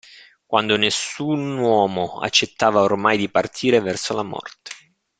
[0.47, 4.71] Quando nessun uomo accettava ormai di partire verso la morte.